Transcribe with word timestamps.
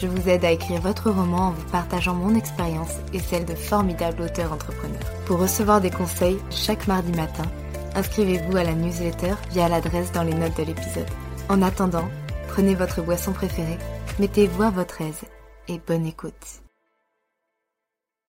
je 0.00 0.06
vous 0.06 0.28
aide 0.28 0.44
à 0.44 0.50
écrire 0.50 0.80
votre 0.80 1.10
roman 1.10 1.48
en 1.48 1.50
vous 1.52 1.70
partageant 1.70 2.14
mon 2.14 2.34
expérience 2.34 2.94
et 3.12 3.18
celle 3.18 3.44
de 3.44 3.54
formidables 3.54 4.22
auteurs 4.22 4.52
entrepreneurs. 4.52 5.12
Pour 5.24 5.38
recevoir 5.38 5.80
des 5.80 5.90
conseils 5.90 6.38
chaque 6.50 6.86
mardi 6.86 7.12
matin, 7.12 7.50
inscrivez-vous 7.94 8.56
à 8.56 8.64
la 8.64 8.74
newsletter 8.74 9.34
via 9.50 9.68
l'adresse 9.68 10.12
dans 10.12 10.22
les 10.22 10.34
notes 10.34 10.56
de 10.56 10.64
l'épisode. 10.64 11.08
En 11.48 11.62
attendant, 11.62 12.08
prenez 12.48 12.74
votre 12.74 13.02
boisson 13.02 13.32
préférée, 13.32 13.78
mettez-vous 14.18 14.62
à 14.62 14.70
votre 14.70 15.00
aise 15.00 15.22
et 15.68 15.78
bonne 15.78 16.06
écoute. 16.06 16.62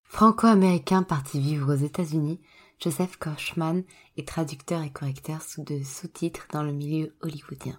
Franco-américain 0.03 1.03
parti 1.03 1.39
vivre 1.39 1.73
aux 1.73 1.77
États-Unis, 1.77 2.39
Joseph 2.79 3.17
Kochman 3.17 3.83
est 4.17 4.27
traducteur 4.27 4.83
et 4.83 4.89
correcteur 4.89 5.41
sous 5.41 5.63
de 5.63 5.83
sous-titres 5.83 6.47
dans 6.53 6.63
le 6.63 6.71
milieu 6.71 7.15
hollywoodien. 7.21 7.77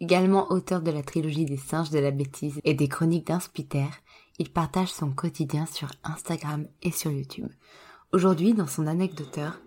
Également 0.00 0.50
auteur 0.50 0.82
de 0.82 0.90
la 0.90 1.02
trilogie 1.02 1.44
des 1.44 1.56
singes 1.56 1.90
de 1.90 1.98
la 1.98 2.10
bêtise 2.10 2.60
et 2.64 2.74
des 2.74 2.88
chroniques 2.88 3.26
d'un 3.26 3.40
Spiter, 3.40 3.88
il 4.38 4.52
partage 4.52 4.92
son 4.92 5.10
quotidien 5.12 5.66
sur 5.66 5.90
Instagram 6.04 6.66
et 6.82 6.90
sur 6.90 7.10
YouTube. 7.10 7.50
Aujourd'hui, 8.12 8.54
dans 8.54 8.66
son 8.66 8.86
anecdoteur, 8.86 9.60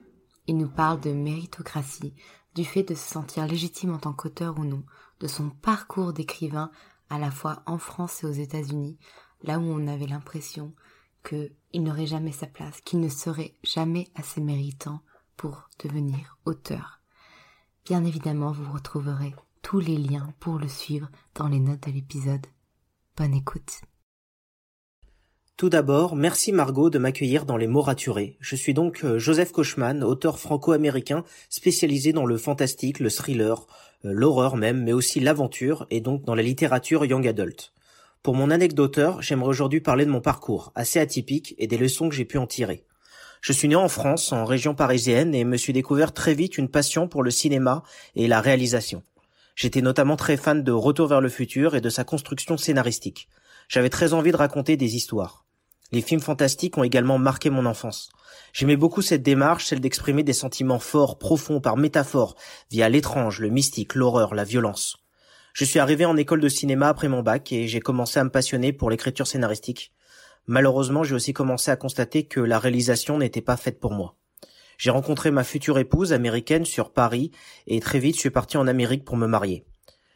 il 0.47 0.58
nous 0.58 0.69
parle 0.69 1.00
de 1.00 1.11
méritocratie, 1.11 2.14
du 2.56 2.66
fait 2.66 2.83
de 2.83 2.95
se 2.95 3.08
sentir 3.08 3.45
légitime 3.45 3.94
en 3.94 4.00
tant 4.00 4.14
qu'auteur 4.14 4.58
ou 4.59 4.66
non, 4.66 4.83
de 5.19 5.28
son 5.28 5.50
parcours 5.50 6.13
d'écrivain 6.13 6.72
à 7.09 7.19
la 7.19 7.31
fois 7.31 7.63
en 7.66 7.78
France 7.78 8.24
et 8.24 8.28
aux 8.28 8.31
États-Unis, 8.31 8.97
là 9.44 9.59
où 9.59 9.63
on 9.63 9.88
avait 9.88 10.07
l'impression 10.07 10.74
qu'il 11.24 11.84
n'aurait 11.84 12.07
jamais 12.07 12.31
sa 12.31 12.47
place, 12.47 12.81
qu'il 12.81 13.00
ne 13.00 13.09
serait 13.09 13.56
jamais 13.63 14.07
assez 14.16 14.41
méritant 14.41 15.01
pour 15.38 15.69
devenir 15.84 16.38
auteur. 16.45 17.01
Bien 17.85 18.03
évidemment, 18.03 18.51
vous 18.51 18.72
retrouverez 18.72 19.35
tous 19.62 19.80
les 19.80 19.97
liens 19.97 20.34
pour 20.40 20.58
le 20.58 20.68
suivre 20.68 21.09
dans 21.36 21.47
les 21.47 21.59
notes 21.59 21.88
de 21.88 21.92
l'épisode. 21.92 22.46
Bonne 23.18 23.34
écoute. 23.34 23.81
Tout 25.58 25.70
d'abord, 25.70 26.16
merci 26.16 26.53
Margot 26.53 26.90
de 26.90 27.00
m'accueillir 27.00 27.46
dans 27.46 27.58
les 27.58 27.68
mots 27.68 27.81
raturés. 27.81 28.38
Je 28.40 28.56
suis 28.56 28.74
donc 28.74 29.03
euh, 29.03 29.19
Joseph 29.19 29.52
Kochman, 29.52 30.03
auteur 30.03 30.40
franco-américain 30.40 31.25
spécialisé 31.50 32.14
dans 32.14 32.25
le 32.25 32.38
fantastique, 32.38 33.02
le 33.02 33.09
thriller, 33.09 33.68
euh, 34.06 34.12
l'horreur 34.14 34.56
même, 34.56 34.84
mais 34.84 34.94
aussi 34.94 35.19
l'aventure 35.19 35.86
et 35.90 36.00
donc 36.00 36.24
dans 36.24 36.36
la 36.36 36.44
littérature 36.44 37.03
young 37.03 37.28
adult. 37.28 37.74
Pour 38.24 38.36
mon 38.36 38.52
anecdoteur, 38.52 39.22
j'aimerais 39.22 39.50
aujourd'hui 39.50 39.81
parler 39.81 40.06
de 40.06 40.12
mon 40.12 40.22
parcours, 40.22 40.72
assez 40.75 41.00
atypique, 41.00 41.56
et 41.58 41.68
des 41.68 41.78
leçons 41.78 42.08
que 42.08 42.16
j'ai 42.16 42.25
pu 42.25 42.38
en 42.38 42.48
tirer. 42.48 42.86
Je 43.42 43.53
suis 43.53 43.69
né 43.69 43.75
en 43.75 43.88
France, 43.88 44.31
en 44.34 44.44
région 44.44 44.75
parisienne, 44.75 45.34
et 45.34 45.46
me 45.46 45.58
suis 45.58 45.74
découvert 45.74 46.14
très 46.14 46.34
vite 46.34 46.58
une 46.58 46.69
passion 46.69 47.08
pour 47.08 47.24
le 47.24 47.31
cinéma 47.31 47.84
et 48.16 48.28
la 48.28 48.42
réalisation. 48.42 49.03
J'étais 49.59 49.81
notamment 49.81 50.16
très 50.16 50.38
fan 50.38 50.64
de 50.64 50.72
Retour 50.72 51.09
vers 51.09 51.20
le 51.20 51.28
futur 51.28 51.75
et 51.75 51.81
de 51.81 51.90
sa 51.90 52.06
construction 52.06 52.56
scénaristique. 52.56 53.28
J'avais 53.68 53.90
très 53.90 54.14
envie 54.14 54.31
de 54.31 54.38
raconter 54.38 54.78
des 54.78 54.96
histoires. 54.96 55.46
Les 55.92 56.00
films 56.02 56.22
fantastiques 56.22 56.78
ont 56.78 56.86
également 56.86 57.18
marqué 57.18 57.50
mon 57.50 57.66
enfance. 57.66 58.09
J'aimais 58.53 58.78
beaucoup 58.78 59.02
cette 59.02 59.22
démarche, 59.22 59.66
celle 59.66 59.81
d'exprimer 59.81 60.24
des 60.24 60.31
sentiments 60.31 60.80
forts, 60.80 61.19
profonds, 61.19 61.59
par 61.59 61.75
métaphore, 61.75 62.38
via 62.72 62.88
l'étrange, 62.88 63.42
le 63.42 63.50
mystique, 63.50 63.96
l'horreur, 63.96 64.34
la 64.34 64.46
violence. 64.46 64.96
Je 65.52 65.66
suis 65.66 65.80
arrivé 65.80 66.06
en 66.06 66.16
école 66.16 66.40
de 66.40 66.48
cinéma 66.48 66.88
après 66.88 67.09
mon 67.09 67.22
bac 67.22 67.52
et 67.52 67.68
j'ai 67.68 67.81
commencé 67.81 68.18
à 68.18 68.24
me 68.24 68.30
passionner 68.30 68.72
pour 68.72 68.90
l'écriture 68.90 69.28
scénaristique. 69.28 69.92
Malheureusement, 70.48 71.03
j'ai 71.03 71.16
aussi 71.16 71.34
commencé 71.34 71.69
à 71.69 71.75
constater 71.75 72.24
que 72.24 72.40
la 72.40 72.59
réalisation 72.59 73.18
n'était 73.18 73.42
pas 73.42 73.58
faite 73.58 73.81
pour 73.81 73.92
moi. 73.92 74.16
J'ai 74.79 74.91
rencontré 74.91 75.29
ma 75.29 75.44
future 75.44 75.78
épouse 75.78 76.13
américaine 76.13 76.63
sur 76.63 76.94
Paris 76.94 77.31
et 77.67 77.81
très 77.81 78.00
vite 78.00 78.16
je 78.16 78.22
suis 78.22 78.29
parti 78.29 78.56
en 78.56 78.66
Amérique 78.66 79.03
pour 79.03 79.17
me 79.17 79.28
marier. 79.28 79.66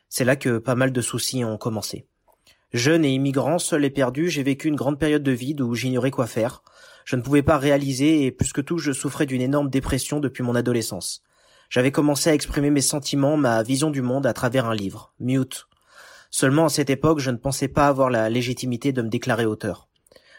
C'est 0.08 0.24
là 0.24 0.38
que 0.38 0.58
pas 0.58 0.76
mal 0.76 0.94
de 0.94 1.02
soucis 1.02 1.44
ont 1.44 1.58
commencé. 1.58 2.08
Jeune 2.72 3.04
et 3.04 3.14
immigrant, 3.14 3.60
seul 3.60 3.84
et 3.84 3.90
perdu, 3.90 4.30
j'ai 4.30 4.42
vécu 4.42 4.70
une 4.70 4.78
grande 4.78 4.98
période 4.98 5.22
de 5.22 5.34
vide 5.34 5.60
où 5.60 5.76
j'ignorais 5.76 6.12
quoi 6.12 6.28
faire. 6.28 6.64
Je 7.04 7.18
ne 7.18 7.22
pouvais 7.22 7.44
pas 7.44 7.58
réaliser 7.58 8.24
et 8.24 8.32
plus 8.32 8.54
que 8.54 8.62
tout, 8.62 8.78
je 8.78 8.94
souffrais 8.94 9.26
d'une 9.26 9.42
énorme 9.42 9.70
dépression 9.70 10.22
depuis 10.22 10.44
mon 10.44 10.56
adolescence. 10.56 11.24
J'avais 11.70 11.92
commencé 11.92 12.30
à 12.30 12.34
exprimer 12.34 12.70
mes 12.70 12.80
sentiments, 12.80 13.36
ma 13.36 13.64
vision 13.64 13.92
du 13.92 14.02
monde 14.02 14.26
à 14.26 14.34
travers 14.34 14.66
un 14.66 14.76
livre, 14.76 15.14
Mute. 15.20 15.68
Seulement 16.32 16.66
à 16.66 16.70
cette 16.70 16.90
époque, 16.90 17.20
je 17.20 17.32
ne 17.32 17.38
pensais 17.38 17.68
pas 17.68 17.88
avoir 17.88 18.10
la 18.10 18.30
légitimité 18.30 18.94
de 18.94 19.02
me 19.02 19.10
déclarer 19.10 19.46
auteur. 19.46 19.90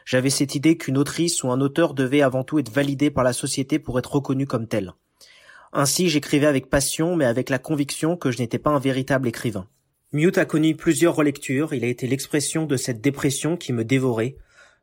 J'avais 0.04 0.30
cette 0.30 0.54
idée 0.54 0.76
qu'une 0.76 0.98
autrice 0.98 1.42
ou 1.42 1.50
un 1.50 1.60
auteur 1.60 1.94
devait 1.94 2.22
avant 2.22 2.44
tout 2.44 2.58
être 2.58 2.70
validé 2.70 3.10
par 3.10 3.24
la 3.24 3.32
société 3.32 3.78
pour 3.78 3.98
être 3.98 4.12
reconnu 4.12 4.46
comme 4.46 4.68
tel. 4.68 4.92
Ainsi, 5.72 6.08
j'écrivais 6.08 6.46
avec 6.46 6.70
passion, 6.70 7.16
mais 7.16 7.24
avec 7.24 7.50
la 7.50 7.58
conviction 7.58 8.16
que 8.16 8.30
je 8.30 8.38
n'étais 8.38 8.58
pas 8.58 8.70
un 8.70 8.78
véritable 8.78 9.28
écrivain. 9.28 9.66
Mute 10.12 10.38
a 10.38 10.44
connu 10.44 10.76
plusieurs 10.76 11.16
relectures, 11.16 11.74
il 11.74 11.84
a 11.84 11.88
été 11.88 12.06
l'expression 12.06 12.66
de 12.66 12.76
cette 12.76 13.00
dépression 13.00 13.56
qui 13.56 13.72
me 13.72 13.84
dévorait. 13.84 14.36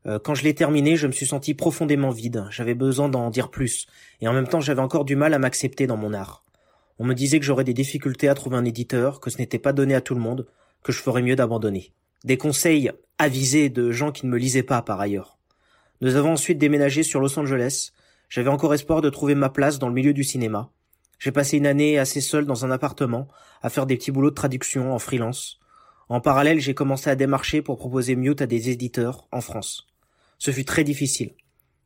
Euh, 0.05 0.19
quand 0.19 0.35
je 0.35 0.43
l'ai 0.43 0.53
terminé, 0.53 0.97
je 0.97 1.07
me 1.07 1.13
suis 1.13 1.27
senti 1.27 1.53
profondément 1.53 2.09
vide, 2.09 2.45
j'avais 2.49 2.73
besoin 2.73 3.07
d'en 3.07 3.29
dire 3.29 3.49
plus, 3.49 3.87
et 4.19 4.27
en 4.27 4.33
même 4.33 4.47
temps 4.47 4.59
j'avais 4.59 4.81
encore 4.81 5.05
du 5.05 5.15
mal 5.15 5.33
à 5.33 5.39
m'accepter 5.39 5.87
dans 5.87 5.95
mon 5.95 6.13
art. 6.13 6.43
On 6.99 7.05
me 7.05 7.13
disait 7.13 7.39
que 7.39 7.45
j'aurais 7.45 7.63
des 7.63 7.73
difficultés 7.73 8.27
à 8.27 8.33
trouver 8.33 8.57
un 8.57 8.65
éditeur, 8.65 9.21
que 9.21 9.29
ce 9.29 9.37
n'était 9.37 9.59
pas 9.59 9.71
donné 9.71 9.95
à 9.95 10.01
tout 10.01 10.15
le 10.15 10.19
monde, 10.19 10.47
que 10.83 10.91
je 10.91 11.01
ferais 11.01 11.21
mieux 11.21 11.37
d'abandonner. 11.37 11.93
Des 12.23 12.37
conseils 12.37 12.91
avisés 13.17 13.69
de 13.69 13.91
gens 13.91 14.11
qui 14.11 14.27
ne 14.27 14.31
me 14.31 14.37
lisaient 14.37 14.61
pas 14.61 14.83
par 14.83 15.01
ailleurs. 15.01 15.39
Nous 16.01 16.15
avons 16.15 16.33
ensuite 16.33 16.59
déménagé 16.59 17.01
sur 17.01 17.19
Los 17.19 17.37
Angeles. 17.39 17.91
J'avais 18.29 18.49
encore 18.49 18.75
espoir 18.75 19.01
de 19.01 19.09
trouver 19.09 19.33
ma 19.33 19.49
place 19.49 19.79
dans 19.79 19.87
le 19.87 19.93
milieu 19.93 20.13
du 20.13 20.23
cinéma. 20.23 20.71
J'ai 21.17 21.31
passé 21.31 21.57
une 21.57 21.65
année 21.65 21.97
assez 21.97 22.21
seul 22.21 22.45
dans 22.45 22.63
un 22.63 22.71
appartement, 22.71 23.27
à 23.63 23.69
faire 23.69 23.87
des 23.87 23.97
petits 23.97 24.11
boulots 24.11 24.29
de 24.29 24.35
traduction 24.35 24.93
en 24.93 24.99
freelance. 24.99 25.59
En 26.09 26.21
parallèle, 26.21 26.59
j'ai 26.59 26.75
commencé 26.75 27.09
à 27.09 27.15
démarcher 27.15 27.63
pour 27.63 27.77
proposer 27.77 28.15
Mute 28.15 28.41
à 28.41 28.47
des 28.47 28.69
éditeurs 28.69 29.27
en 29.31 29.41
France. 29.41 29.87
Ce 30.37 30.51
fut 30.51 30.65
très 30.65 30.83
difficile. 30.83 31.33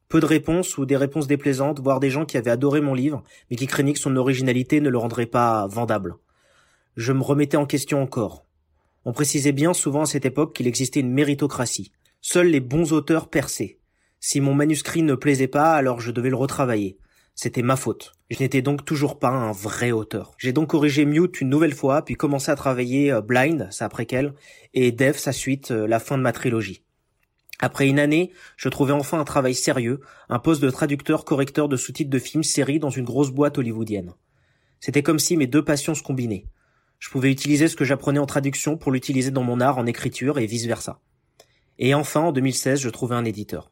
Peu 0.10 0.20
de 0.20 0.26
réponses 0.26 0.78
ou 0.78 0.86
des 0.86 0.98
réponses 0.98 1.28
déplaisantes, 1.28 1.80
voire 1.80 2.00
des 2.00 2.10
gens 2.10 2.26
qui 2.26 2.38
avaient 2.38 2.52
adoré 2.52 2.82
mon 2.82 2.94
livre, 2.94 3.24
mais 3.50 3.56
qui 3.56 3.68
craignaient 3.68 3.94
que 3.94 4.00
son 4.00 4.16
originalité 4.18 4.82
ne 4.82 4.90
le 4.90 4.98
rendrait 4.98 5.26
pas 5.26 5.68
vendable. 5.68 6.16
Je 6.98 7.14
me 7.14 7.24
remettais 7.24 7.58
en 7.58 7.66
question 7.66 8.02
encore. 8.02 8.45
On 9.06 9.14
précisait 9.14 9.52
bien 9.52 9.74
souvent 9.74 10.02
à 10.02 10.06
cette 10.08 10.26
époque 10.26 10.56
qu'il 10.56 10.68
existait 10.68 11.00
une 11.00 11.14
méritocratie. 11.14 11.92
Seuls 12.22 12.48
les 12.48 12.60
bons 12.60 12.92
auteurs 12.92 13.30
perçaient. 13.30 13.78
Si 14.20 14.42
mon 14.42 14.56
manuscrit 14.56 15.04
ne 15.04 15.14
plaisait 15.14 15.48
pas, 15.48 15.74
alors 15.74 16.02
je 16.02 16.10
devais 16.10 16.32
le 16.32 16.36
retravailler. 16.36 16.98
C'était 17.36 17.62
ma 17.62 17.76
faute. 17.76 18.14
Je 18.32 18.40
n'étais 18.40 18.64
donc 18.64 18.84
toujours 18.84 19.20
pas 19.20 19.30
un 19.30 19.52
vrai 19.52 19.92
auteur. 19.92 20.34
J'ai 20.40 20.54
donc 20.54 20.70
corrigé 20.70 21.06
Mute 21.06 21.40
une 21.40 21.50
nouvelle 21.50 21.76
fois, 21.76 22.04
puis 22.04 22.16
commencé 22.16 22.50
à 22.50 22.56
travailler 22.56 23.12
euh, 23.12 23.22
Blind, 23.22 23.68
sa 23.72 23.90
préquelle, 23.90 24.34
et 24.74 24.92
Dev, 24.92 25.18
sa 25.18 25.34
suite, 25.34 25.70
euh, 25.70 25.86
la 25.86 26.00
fin 26.00 26.18
de 26.18 26.24
ma 26.24 26.32
trilogie. 26.32 26.82
Après 27.60 27.88
une 27.88 28.00
année, 28.00 28.32
je 28.58 28.70
trouvais 28.70 28.94
enfin 28.94 29.20
un 29.20 29.26
travail 29.26 29.54
sérieux, 29.54 30.00
un 30.30 30.40
poste 30.40 30.62
de 30.62 30.70
traducteur-correcteur 30.70 31.70
de 31.70 31.78
sous-titres 31.78 32.10
de 32.10 32.20
films 32.20 32.44
séries 32.44 32.80
dans 32.80 32.90
une 32.90 33.06
grosse 33.06 33.32
boîte 33.32 33.58
hollywoodienne. 33.60 34.14
C'était 34.80 35.04
comme 35.04 35.20
si 35.20 35.38
mes 35.38 35.48
deux 35.48 35.64
passions 35.64 35.94
se 35.94 36.04
combinaient. 36.04 36.48
Je 37.00 37.10
pouvais 37.10 37.32
utiliser 37.32 37.68
ce 37.68 37.76
que 37.76 37.86
j'apprenais 37.86 38.20
en 38.20 38.26
traduction 38.26 38.78
pour 38.78 38.92
l'utiliser 38.92 39.32
dans 39.32 39.44
mon 39.44 39.60
art 39.60 39.78
en 39.78 39.86
écriture 39.86 40.40
et 40.40 40.46
vice-versa. 40.46 41.02
Et 41.78 41.94
enfin, 41.94 42.22
en 42.22 42.32
2016, 42.32 42.80
je 42.80 42.90
trouvais 42.90 43.16
un 43.16 43.26
éditeur. 43.26 43.72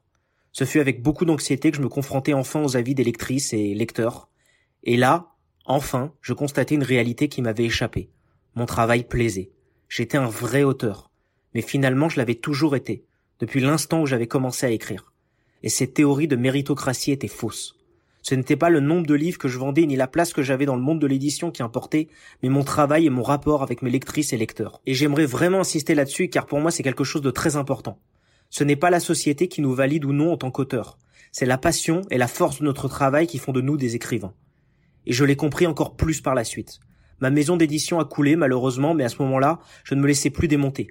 Ce 0.52 0.66
fut 0.66 0.80
avec 0.80 1.02
beaucoup 1.02 1.26
d'anxiété 1.26 1.72
que 1.72 1.78
je 1.78 1.82
me 1.82 1.90
confrontais 1.90 2.34
enfin 2.34 2.62
aux 2.62 2.78
avis 2.78 2.94
des 2.94 3.04
lectrices 3.04 3.54
et 3.54 3.74
lecteurs. 3.74 4.30
Et 4.84 4.98
là, 4.98 5.34
enfin, 5.66 6.14
je 6.22 6.34
constatais 6.34 6.76
une 6.76 6.84
réalité 6.84 7.28
qui 7.28 7.42
m'avait 7.42 7.66
échappé. 7.66 8.10
Mon 8.56 8.66
travail 8.66 9.04
plaisait. 9.04 9.52
J'étais 9.90 10.18
un 10.18 10.28
vrai 10.28 10.64
auteur. 10.64 11.10
Mais 11.54 11.62
finalement, 11.62 12.10
je 12.10 12.18
l'avais 12.18 12.36
toujours 12.36 12.76
été, 12.76 13.06
depuis 13.40 13.62
l'instant 13.62 14.02
où 14.02 14.06
j'avais 14.06 14.28
commencé 14.28 14.66
à 14.66 14.72
écrire. 14.72 15.14
Et 15.64 15.70
cette 15.70 15.94
théorie 15.94 16.28
de 16.28 16.36
méritocratie 16.36 17.12
était 17.12 17.28
fausse. 17.28 17.80
Ce 18.24 18.36
n'était 18.36 18.56
pas 18.56 18.70
le 18.70 18.80
nombre 18.80 19.06
de 19.06 19.14
livres 19.14 19.38
que 19.38 19.50
je 19.50 19.60
vendais 19.60 19.86
ni 19.86 19.98
la 19.98 20.08
place 20.08 20.32
que 20.32 20.42
j'avais 20.42 20.66
dans 20.66 20.78
le 20.78 20.82
monde 20.82 21.00
de 21.00 21.08
l'édition 21.08 21.52
qui 21.52 21.62
importait, 21.62 22.08
mais 22.42 22.48
mon 22.48 22.64
travail 22.64 23.06
et 23.06 23.10
mon 23.10 23.22
rapport 23.22 23.64
avec 23.64 23.82
mes 23.82 23.90
lectrices 23.90 24.32
et 24.32 24.38
lecteurs. 24.38 24.82
Et 24.86 24.94
j'aimerais 24.94 25.26
vraiment 25.26 25.60
insister 25.60 25.94
là-dessus 25.94 26.30
car 26.30 26.46
pour 26.46 26.62
moi 26.62 26.72
c'est 26.72 26.84
quelque 26.84 27.04
chose 27.04 27.22
de 27.22 27.32
très 27.32 27.58
important. 27.58 28.00
Ce 28.50 28.64
n'est 28.64 28.78
pas 28.78 28.90
la 28.90 29.02
société 29.02 29.50
qui 29.50 29.62
nous 29.62 29.74
valide 29.74 30.06
ou 30.06 30.14
non 30.14 30.32
en 30.32 30.38
tant 30.38 30.52
qu'auteur. 30.52 30.98
C'est 31.34 31.46
la 31.46 31.58
passion 31.58 32.02
et 32.12 32.18
la 32.18 32.30
force 32.30 32.60
de 32.60 32.66
notre 32.66 32.88
travail 32.88 33.28
qui 33.28 33.40
font 33.40 33.52
de 33.52 33.62
nous 33.62 33.76
des 33.76 33.96
écrivains. 33.96 34.34
Et 35.06 35.12
je 35.12 35.26
l'ai 35.26 35.36
compris 35.36 35.68
encore 35.68 35.98
plus 35.98 36.22
par 36.22 36.34
la 36.34 36.46
suite. 36.46 36.80
Ma 37.20 37.30
maison 37.30 37.58
d'édition 37.58 38.00
a 38.00 38.06
coulé 38.06 38.38
malheureusement, 38.38 38.94
mais 38.94 39.04
à 39.04 39.10
ce 39.10 39.22
moment-là, 39.24 39.60
je 39.84 39.96
ne 39.96 40.02
me 40.02 40.08
laissais 40.08 40.30
plus 40.30 40.48
démonter. 40.48 40.88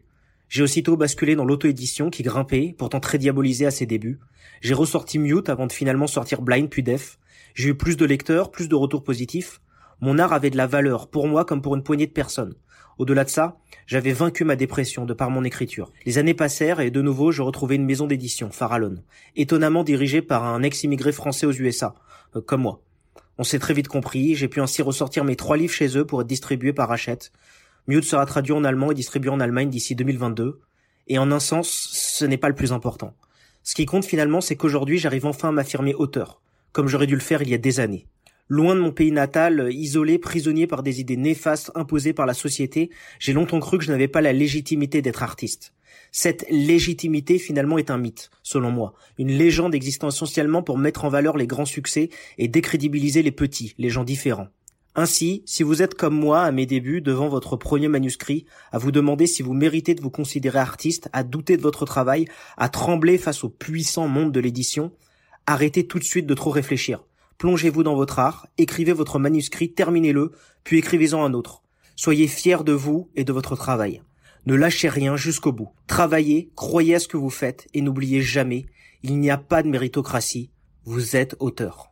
J'ai 0.52 0.62
aussitôt 0.62 0.98
basculé 0.98 1.34
dans 1.34 1.46
l'auto-édition 1.46 2.10
qui 2.10 2.22
grimpait, 2.22 2.74
pourtant 2.76 3.00
très 3.00 3.16
diabolisée 3.16 3.64
à 3.64 3.70
ses 3.70 3.86
débuts. 3.86 4.20
J'ai 4.60 4.74
ressorti 4.74 5.18
Mute 5.18 5.48
avant 5.48 5.66
de 5.66 5.72
finalement 5.72 6.06
sortir 6.06 6.42
Blind 6.42 6.68
puis 6.68 6.82
Def. 6.82 7.18
J'ai 7.54 7.70
eu 7.70 7.74
plus 7.74 7.96
de 7.96 8.04
lecteurs, 8.04 8.50
plus 8.50 8.68
de 8.68 8.74
retours 8.74 9.02
positifs. 9.02 9.62
Mon 10.02 10.18
art 10.18 10.34
avait 10.34 10.50
de 10.50 10.58
la 10.58 10.66
valeur, 10.66 11.08
pour 11.08 11.26
moi 11.26 11.46
comme 11.46 11.62
pour 11.62 11.74
une 11.74 11.82
poignée 11.82 12.06
de 12.06 12.12
personnes. 12.12 12.54
Au-delà 12.98 13.24
de 13.24 13.30
ça, 13.30 13.56
j'avais 13.86 14.12
vaincu 14.12 14.44
ma 14.44 14.54
dépression 14.54 15.06
de 15.06 15.14
par 15.14 15.30
mon 15.30 15.42
écriture. 15.42 15.90
Les 16.04 16.18
années 16.18 16.34
passèrent 16.34 16.80
et 16.80 16.90
de 16.90 17.00
nouveau 17.00 17.32
je 17.32 17.40
retrouvais 17.40 17.76
une 17.76 17.86
maison 17.86 18.06
d'édition, 18.06 18.50
Farallon, 18.50 18.96
étonnamment 19.36 19.84
dirigée 19.84 20.20
par 20.20 20.44
un 20.44 20.62
ex-immigré 20.62 21.12
français 21.12 21.46
aux 21.46 21.52
USA, 21.52 21.94
euh, 22.36 22.42
comme 22.42 22.60
moi. 22.60 22.82
On 23.38 23.44
s'est 23.44 23.58
très 23.58 23.72
vite 23.72 23.88
compris, 23.88 24.34
j'ai 24.34 24.48
pu 24.48 24.60
ainsi 24.60 24.82
ressortir 24.82 25.24
mes 25.24 25.34
trois 25.34 25.56
livres 25.56 25.72
chez 25.72 25.96
eux 25.96 26.04
pour 26.04 26.20
être 26.20 26.26
distribués 26.26 26.74
par 26.74 26.92
Hachette. 26.92 27.32
Mute 27.86 28.04
sera 28.04 28.26
traduit 28.26 28.52
en 28.52 28.64
allemand 28.64 28.92
et 28.92 28.94
distribué 28.94 29.30
en 29.30 29.40
Allemagne 29.40 29.70
d'ici 29.70 29.94
2022. 29.94 30.60
Et 31.08 31.18
en 31.18 31.32
un 31.32 31.40
sens, 31.40 31.68
ce 31.68 32.24
n'est 32.24 32.36
pas 32.36 32.48
le 32.48 32.54
plus 32.54 32.72
important. 32.72 33.14
Ce 33.62 33.74
qui 33.74 33.86
compte 33.86 34.04
finalement, 34.04 34.40
c'est 34.40 34.56
qu'aujourd'hui 34.56 34.98
j'arrive 34.98 35.26
enfin 35.26 35.48
à 35.48 35.52
m'affirmer 35.52 35.94
auteur 35.94 36.42
comme 36.72 36.88
j'aurais 36.88 37.06
dû 37.06 37.14
le 37.14 37.20
faire 37.20 37.42
il 37.42 37.50
y 37.50 37.54
a 37.54 37.58
des 37.58 37.80
années. 37.80 38.06
Loin 38.48 38.74
de 38.74 38.80
mon 38.80 38.92
pays 38.92 39.12
natal, 39.12 39.68
isolé, 39.70 40.18
prisonnier 40.18 40.66
par 40.66 40.82
des 40.82 41.00
idées 41.00 41.16
néfastes 41.16 41.70
imposées 41.74 42.12
par 42.12 42.26
la 42.26 42.34
société, 42.34 42.90
j'ai 43.18 43.32
longtemps 43.32 43.60
cru 43.60 43.78
que 43.78 43.84
je 43.84 43.92
n'avais 43.92 44.08
pas 44.08 44.20
la 44.20 44.32
légitimité 44.32 45.00
d'être 45.00 45.22
artiste. 45.22 45.72
Cette 46.10 46.44
légitimité 46.50 47.38
finalement 47.38 47.78
est 47.78 47.90
un 47.90 47.96
mythe, 47.96 48.30
selon 48.42 48.70
moi, 48.70 48.94
une 49.18 49.30
légende 49.30 49.74
existant 49.74 50.08
essentiellement 50.08 50.62
pour 50.62 50.76
mettre 50.76 51.04
en 51.04 51.08
valeur 51.08 51.36
les 51.36 51.46
grands 51.46 51.64
succès 51.64 52.10
et 52.36 52.48
décrédibiliser 52.48 53.22
les 53.22 53.30
petits, 53.30 53.74
les 53.78 53.88
gens 53.88 54.04
différents. 54.04 54.48
Ainsi, 54.94 55.42
si 55.46 55.62
vous 55.62 55.80
êtes 55.82 55.94
comme 55.94 56.14
moi 56.14 56.42
à 56.42 56.52
mes 56.52 56.66
débuts 56.66 57.00
devant 57.00 57.28
votre 57.28 57.56
premier 57.56 57.88
manuscrit, 57.88 58.44
à 58.72 58.78
vous 58.78 58.92
demander 58.92 59.26
si 59.26 59.42
vous 59.42 59.54
méritez 59.54 59.94
de 59.94 60.02
vous 60.02 60.10
considérer 60.10 60.58
artiste, 60.58 61.08
à 61.12 61.24
douter 61.24 61.56
de 61.56 61.62
votre 61.62 61.86
travail, 61.86 62.26
à 62.58 62.68
trembler 62.68 63.16
face 63.16 63.42
au 63.42 63.48
puissant 63.48 64.06
monde 64.06 64.32
de 64.32 64.40
l'édition, 64.40 64.92
Arrêtez 65.46 65.86
tout 65.86 65.98
de 65.98 66.04
suite 66.04 66.26
de 66.26 66.34
trop 66.34 66.50
réfléchir. 66.50 67.04
Plongez-vous 67.38 67.82
dans 67.82 67.96
votre 67.96 68.20
art, 68.20 68.46
écrivez 68.58 68.92
votre 68.92 69.18
manuscrit, 69.18 69.72
terminez-le, 69.72 70.32
puis 70.62 70.78
écrivez-en 70.78 71.24
un 71.24 71.34
autre. 71.34 71.62
Soyez 71.96 72.28
fiers 72.28 72.62
de 72.64 72.72
vous 72.72 73.10
et 73.16 73.24
de 73.24 73.32
votre 73.32 73.56
travail. 73.56 74.02
Ne 74.46 74.54
lâchez 74.54 74.88
rien 74.88 75.16
jusqu'au 75.16 75.52
bout. 75.52 75.70
Travaillez, 75.86 76.50
croyez 76.54 76.94
à 76.94 77.00
ce 77.00 77.08
que 77.08 77.16
vous 77.16 77.30
faites 77.30 77.66
et 77.74 77.82
n'oubliez 77.82 78.22
jamais, 78.22 78.66
il 79.02 79.18
n'y 79.18 79.30
a 79.30 79.38
pas 79.38 79.62
de 79.62 79.68
méritocratie. 79.68 80.50
Vous 80.84 81.16
êtes 81.16 81.36
auteur. 81.40 81.91